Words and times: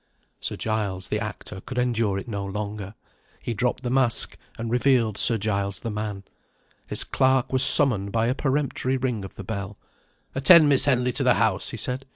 Sir 0.39 0.55
Giles, 0.55 1.09
the 1.09 1.19
actor, 1.19 1.61
could 1.63 1.77
endure 1.77 2.17
it 2.17 2.27
no 2.27 2.43
longer; 2.43 2.95
he 3.39 3.53
dropped 3.53 3.83
the 3.83 3.91
mask, 3.91 4.35
and 4.57 4.71
revealed 4.71 5.15
Sir 5.15 5.37
Giles, 5.37 5.81
the 5.81 5.91
man. 5.91 6.23
His 6.87 7.03
clerk 7.03 7.53
was 7.53 7.61
summoned 7.61 8.11
by 8.11 8.25
a 8.25 8.33
peremptory 8.33 8.97
ring 8.97 9.23
of 9.23 9.35
the 9.35 9.43
bell. 9.43 9.77
"Attend 10.33 10.67
Miss 10.67 10.85
Henley 10.85 11.11
to 11.11 11.23
the 11.23 11.35
house," 11.35 11.69
he 11.69 11.77
said. 11.77 12.07